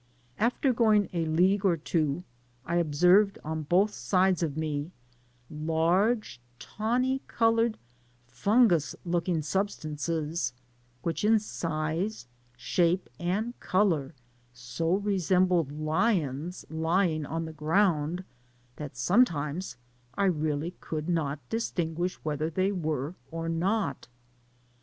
[0.39, 2.23] After gmng a league or two,
[2.65, 4.89] I observed on both sides of me
[5.47, 7.77] large tawny* coloured
[8.25, 10.53] fungus looking substances,
[11.03, 12.25] which in size,
[12.57, 14.15] shape, and colour,
[14.51, 18.23] so resembled lions lying on the ground,
[18.77, 19.77] that sometimes
[20.15, 24.07] I really could not distin guish whether they were or not.